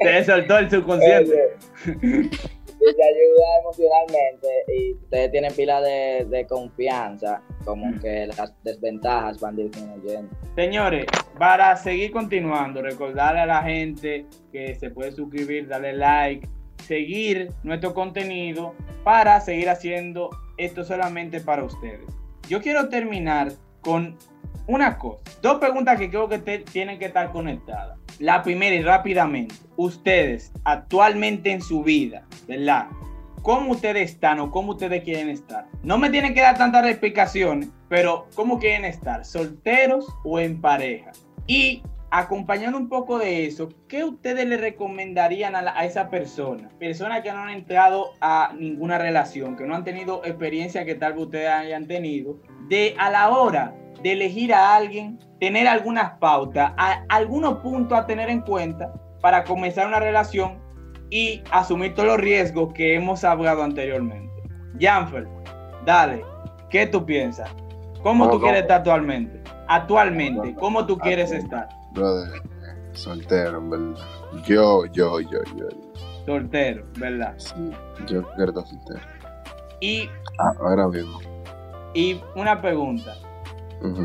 [0.00, 1.56] Se soltó el subconsciente.
[2.78, 7.98] Te ayuda emocionalmente y ustedes tienen pila de, de confianza, como Mm.
[8.00, 10.28] que las desventajas van disminuyendo.
[10.54, 11.06] Señores,
[11.38, 16.46] para seguir continuando, recordarle a la gente que se puede suscribir, darle like,
[16.86, 22.04] seguir nuestro contenido para seguir haciendo esto solamente para ustedes.
[22.48, 24.16] Yo quiero terminar con
[24.66, 27.98] una cosa, dos preguntas que creo que tienen que estar conectadas.
[28.18, 32.86] La primera y rápidamente, ustedes actualmente en su vida, ¿verdad?
[33.42, 35.66] ¿Cómo ustedes están o cómo ustedes quieren estar?
[35.82, 39.24] No me tienen que dar tantas explicaciones, pero ¿cómo quieren estar?
[39.24, 41.12] ¿Solteros o en pareja?
[41.46, 41.82] Y
[42.18, 46.70] acompañando un poco de eso, ¿qué ustedes le recomendarían a, la- a esa persona?
[46.78, 51.12] Personas que no han entrado a ninguna relación, que no han tenido experiencia que tal
[51.12, 56.72] vez ustedes hayan tenido, de a la hora de elegir a alguien, tener algunas pautas,
[56.78, 60.58] a- algunos puntos a tener en cuenta para comenzar una relación
[61.10, 64.32] y asumir todos los riesgos que hemos hablado anteriormente.
[64.80, 65.28] Janfer,
[65.84, 66.24] dale,
[66.70, 67.50] ¿qué tú piensas?
[68.02, 69.40] ¿Cómo tú ¿Cómo, quieres estar actualmente?
[69.68, 71.68] Actualmente, ¿cómo tú quieres estar?
[71.96, 72.42] Brother,
[72.92, 74.04] soltero, en verdad.
[74.46, 75.66] Yo, yo, yo, yo.
[76.26, 77.34] Soltero, ¿verdad?
[77.38, 77.54] Sí,
[78.06, 79.00] yo quiero estar soltero.
[79.80, 81.18] Y, Ah, ahora mismo.
[81.94, 83.14] y una pregunta.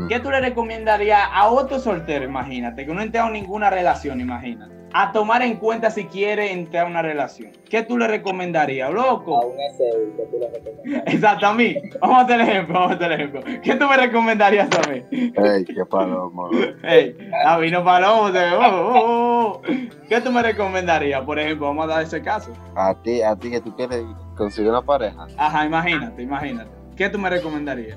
[0.08, 4.20] ¿Qué tú le recomendarías a otro soltero, imagínate, que no ha entrado en ninguna relación,
[4.20, 4.72] imagínate?
[4.94, 7.50] A tomar en cuenta si quiere entrar a una relación.
[7.68, 9.46] ¿Qué tú le recomendarías, A loco?
[9.46, 11.14] un SU que tú le recomiendas.
[11.14, 11.76] Exacto, a mí.
[12.00, 13.40] Vamos a hacer el ejemplo, vamos a hacer el ejemplo.
[13.62, 15.02] ¿Qué tú me recomendarías a mí?
[15.10, 16.50] Ey, qué palomo.
[16.82, 18.52] Hey, a vino palomo, se ve.
[18.52, 19.62] oh, oh, oh.
[20.08, 21.22] ¿Qué tú me recomendarías?
[21.22, 22.52] Por ejemplo, vamos a dar ese caso.
[22.76, 24.04] A ti, a ti que tú quieres
[24.36, 25.26] conseguir una pareja.
[25.38, 26.70] Ajá, imagínate, imagínate.
[26.96, 27.96] ¿Qué tú me recomendarías?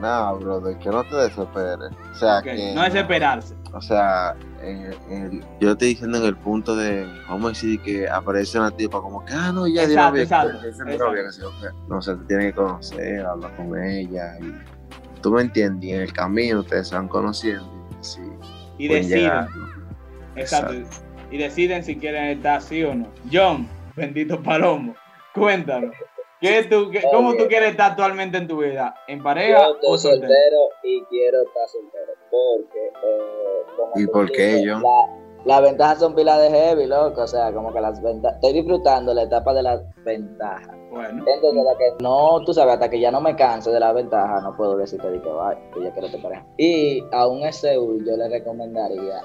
[0.00, 1.90] No, brother, que no te desesperes.
[2.10, 2.72] O sea, que.
[2.74, 3.54] no desesperarse.
[3.72, 8.58] O sea, en yo estoy diciendo en el punto de, vamos a decir que aparece
[8.58, 11.24] una tipa como que, ah, no, ya de Exacto, novia.
[11.88, 14.38] No sé, tú tienes que conocer, hablar con ella.
[14.40, 14.54] Y,
[15.20, 17.64] tú me entiendes, y en el camino ustedes se van conociendo.
[18.00, 18.20] Y, sí,
[18.78, 19.18] Y deciden.
[19.20, 19.68] llegar, ¿no?
[20.36, 20.74] Exacto.
[21.30, 23.08] Y deciden si quieren estar sí o no.
[23.32, 24.94] John, bendito palomo,
[25.34, 25.94] cuéntanos.
[26.40, 28.94] ¿qué tú, qué- ¿Cómo tú quieres estar actualmente en tu vida?
[29.06, 30.32] ¿En pareja Yo o estoy soltero?
[30.32, 34.82] soltero y quiero estar soltero porque eh, como ¿Y por qué, la-
[35.44, 37.22] Las ventajas son pilas de heavy, loco.
[37.22, 38.36] O sea, como que las ventajas.
[38.42, 40.74] Estoy disfrutando la etapa de las ventajas.
[40.92, 44.54] Bueno, que no, tú sabes, hasta que ya no me canse de las ventajas, no
[44.56, 46.44] puedo decirte de que vaya, que ya quiero tu pareja.
[46.58, 49.20] Y a un SU yo le recomendaría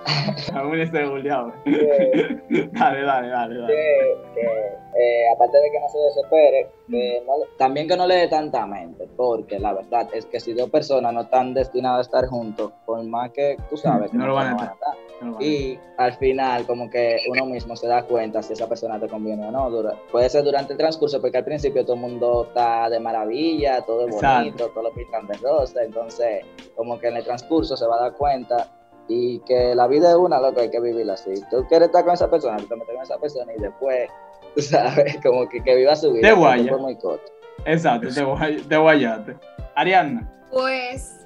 [0.54, 1.52] aún estoy bulleado.
[1.66, 2.40] que,
[2.72, 3.68] Dale, dale, dale, dale.
[3.68, 8.16] que, que, eh, aparte de que no se desespere, que no también que no le
[8.16, 12.02] dé tanta mente, porque la verdad es que si dos personas no están destinadas a
[12.02, 14.94] estar juntos, por más que tú sabes que No lo van a van a estar.
[15.20, 15.42] No.
[15.42, 19.48] Y al final, como que uno mismo se da cuenta si esa persona te conviene
[19.48, 19.68] o no.
[19.72, 23.82] Dura- puede ser durante el transcurso, porque al principio todo el mundo está de maravilla,
[23.82, 24.40] todo es Exacto.
[24.40, 25.84] bonito, todo lo pintan de rosa.
[25.84, 28.68] Entonces, como que en el transcurso se va a dar cuenta
[29.08, 31.34] y que la vida es una, loco, hay que vivirla así.
[31.50, 34.10] Tú quieres estar con esa persona, tú te metes con esa persona y después,
[34.56, 36.28] tú sabes, como que, que viva su vida.
[36.30, 36.78] De porque guaya.
[36.78, 37.32] muy corto.
[37.66, 39.36] Exacto, te, guay- te guayaste.
[39.76, 41.17] Ariadna, Pues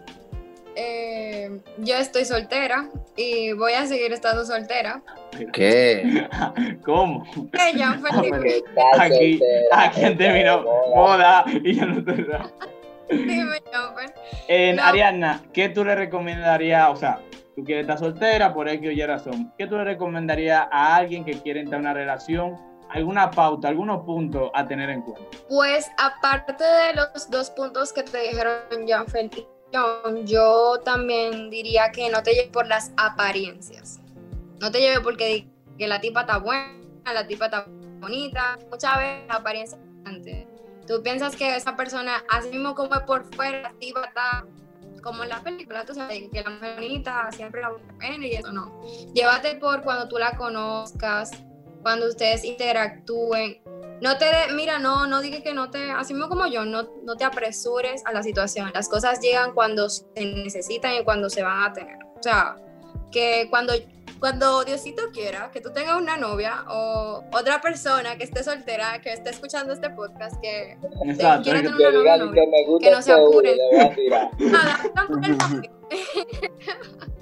[0.82, 5.02] eh, yo estoy soltera y voy a seguir estando soltera.
[5.54, 6.28] ¿Qué?
[6.86, 7.26] ¿cómo?
[8.98, 9.40] Aquí,
[9.72, 11.44] aquí han terminado moda.
[11.44, 12.26] moda y ya no te
[13.10, 13.58] Dime.
[14.48, 14.84] En No.
[14.84, 16.90] Ariadna, ¿qué tú le recomendarías?
[16.90, 17.20] O sea,
[17.56, 19.54] tú quieres estar soltera por X o Y razón.
[19.58, 22.56] ¿Qué tú le recomendarías a alguien que quiere entrar en una relación?
[22.90, 25.24] ¿Alguna pauta, algunos puntos a tener en cuenta?
[25.48, 29.30] Pues aparte de los dos puntos que te dijeron Janfer
[30.26, 34.00] yo también diría que no te lleves por las apariencias.
[34.60, 36.74] No te lleves porque que la tipa está buena,
[37.06, 37.66] la tipa está
[38.00, 38.58] bonita.
[38.70, 40.48] Muchas veces la apariencia es importante.
[40.88, 44.46] Tú piensas que esa persona, así mismo como es por fuera, la tipa está
[45.02, 48.52] como en la película, tú sabes, que la mujer bonita siempre la pena y eso
[48.52, 48.82] no.
[49.14, 51.32] Llévate por cuando tú la conozcas,
[51.82, 53.62] cuando ustedes interactúen.
[54.02, 56.90] No te, de- mira, no, no digas que no te, así mismo como yo, no,
[57.04, 58.72] no te apresures a la situación.
[58.74, 61.98] Las cosas llegan cuando se necesitan y cuando se van a tener.
[62.18, 62.56] O sea,
[63.12, 63.74] que cuando,
[64.20, 69.14] cuando Diosito quiera que tú tengas una novia o otra persona que esté soltera, que
[69.14, 71.52] esté escuchando este podcast, que Exacto.
[71.52, 73.58] que- tener una novia, que me gusta que no se Uber, apuren.
[73.58, 74.30] le voy a tirar.
[74.40, 75.46] nada, el momento.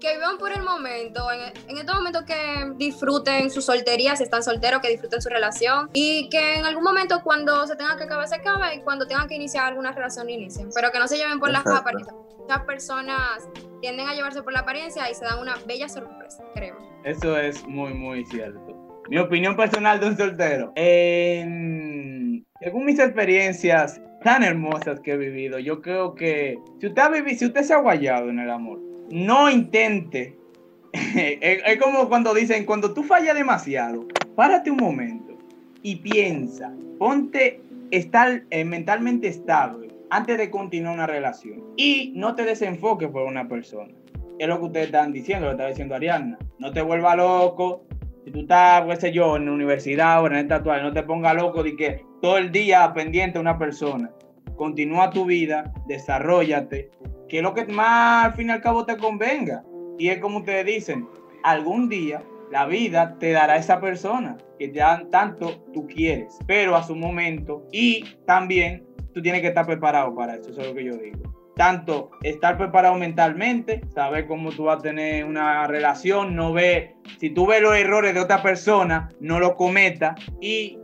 [0.00, 2.34] que vivan por el momento, en, en estos momentos que
[2.76, 7.20] disfruten su soltería, si están solteros, que disfruten su relación y que en algún momento
[7.22, 10.68] cuando se tenga que acabar, se acabe y cuando tengan que iniciar alguna relación, inicien,
[10.74, 11.80] pero que no se lleven por las Exacto.
[11.80, 12.16] apariencias.
[12.38, 13.48] Muchas personas
[13.80, 16.76] tienden a llevarse por la apariencia y se dan una bella sorpresa, creo.
[17.04, 18.60] Eso es muy, muy cierto.
[19.08, 20.72] Mi opinión personal de un soltero.
[20.74, 27.08] En- según mis experiencias tan hermosas que he vivido, yo creo que si usted, ha
[27.08, 28.78] vivido, si usted se ha guayado en el amor,
[29.10, 30.36] no intente.
[30.92, 35.36] es, como cuando dicen, cuando tú fallas demasiado, párate un momento
[35.82, 42.44] y piensa, ponte estar eh, mentalmente estable antes de continuar una relación y no te
[42.44, 43.92] desenfoques por una persona
[44.38, 46.38] es lo que ustedes están diciendo, lo está diciendo Ariadna.
[46.58, 47.84] No te vuelva loco.
[48.24, 51.02] Si tú estás, qué sé yo, en la universidad o en el tatuaje, no te
[51.02, 54.10] ponga loco de que todo el día pendiente una persona.
[54.56, 56.90] Continúa tu vida, desarrollate,
[57.34, 59.64] que es lo que más al fin y al cabo te convenga.
[59.98, 61.08] Y es como ustedes dicen,
[61.42, 66.84] algún día la vida te dará esa persona que dan tanto tú quieres, pero a
[66.84, 70.84] su momento y también tú tienes que estar preparado para eso, eso es lo que
[70.84, 76.52] yo digo tanto estar preparado mentalmente, saber cómo tú vas a tener una relación, no
[76.52, 80.78] ver, si tú ves los errores de otra persona, no los cometa y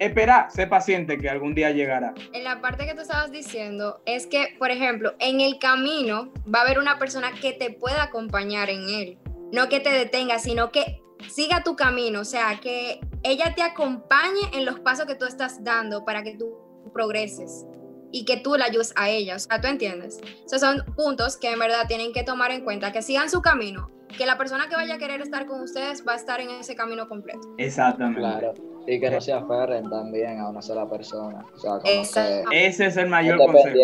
[0.00, 2.14] esperar, sé paciente que algún día llegará.
[2.32, 6.60] En la parte que tú estabas diciendo es que, por ejemplo, en el camino va
[6.60, 9.18] a haber una persona que te pueda acompañar en él.
[9.52, 12.20] No que te detenga, sino que siga tu camino.
[12.20, 16.34] O sea, que ella te acompañe en los pasos que tú estás dando para que
[16.34, 16.50] tú
[16.94, 17.66] progreses
[18.10, 19.36] y que tú la ayudes a ella.
[19.36, 20.18] O sea, ¿tú entiendes?
[20.46, 23.90] Esos son puntos que en verdad tienen que tomar en cuenta, que sigan su camino,
[24.16, 26.74] que la persona que vaya a querer estar con ustedes va a estar en ese
[26.74, 27.54] camino completo.
[27.58, 28.20] Exactamente.
[28.20, 28.54] Claro.
[28.92, 31.44] Y que no se aferren también a una sola persona.
[31.54, 33.76] O sea, como que Ese es el mayor consejo.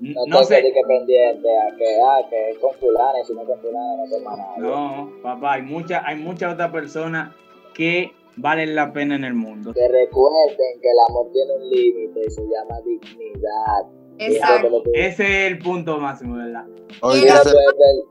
[0.00, 3.58] no, No sé, que pendiente a que, ah, que con fulana y si no con
[3.60, 4.54] fulana no toma nada.
[4.58, 7.34] no, papá, hay muchas hay muchas otras personas
[7.74, 9.72] que valen la pena en el mundo.
[9.72, 14.00] Que recuerden que el amor tiene un límite y se llama dignidad.
[14.18, 14.82] Exacto.
[14.92, 16.66] Ese es el punto máximo, ¿verdad?
[17.00, 17.56] Oye, Y eso-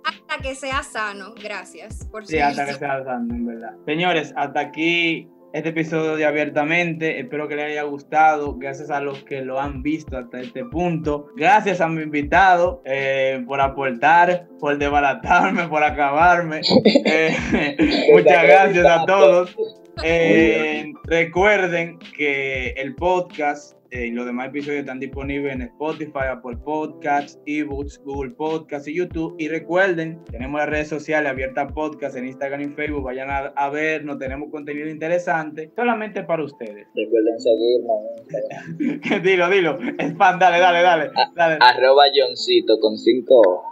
[0.04, 1.34] Hasta que sea sano.
[1.42, 3.76] Gracias por Sí, hasta que sea dando, en verdad.
[3.86, 7.20] Señores, hasta aquí este episodio de Abiertamente.
[7.20, 8.56] Espero que les haya gustado.
[8.58, 11.28] Gracias a los que lo han visto hasta este punto.
[11.36, 16.62] Gracias a mi invitado eh, por aportar, por desbaratarme, por acabarme.
[17.06, 19.56] Eh, muchas gracias a todos.
[20.04, 26.58] Eh, recuerden que el podcast eh, y los demás episodios están disponibles en Spotify, Apple
[26.63, 29.36] Podcasts, eBooks, Google Podcasts y YouTube.
[29.39, 33.04] Y recuerden, tenemos las redes sociales abiertas podcast en Instagram y Facebook.
[33.04, 36.88] Vayan a, a vernos, tenemos contenido interesante solamente para ustedes.
[36.95, 37.36] Recuerden
[38.78, 39.23] Instagram.
[39.23, 39.78] dilo, dilo.
[39.99, 41.12] Spam, dale, dale, dale.
[41.36, 41.58] dale.
[41.60, 43.68] Arroba Johncito con 5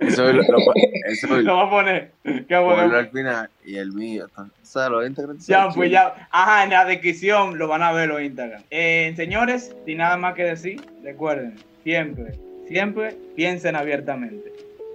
[0.00, 0.74] eso es lo, lo-
[1.06, 2.10] eso es Lo voy a poner.
[2.46, 4.26] ¿Qué al final y el mío.
[4.36, 6.28] O sea, los Instagram Ya, pues ya.
[6.30, 8.62] Ajá, en la descripción lo van a ver los Instagram.
[8.70, 11.54] Eh, señores, sin nada más que decir, recuerden,
[11.84, 12.34] siempre,
[12.66, 14.52] siempre piensen abiertamente.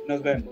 [0.07, 0.49] Nos vemos.